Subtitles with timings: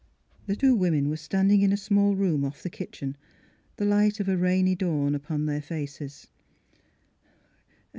[0.47, 3.15] The two women were standing in a small room off the kitchen,
[3.75, 6.25] the light of a rainy dawn upon their faces.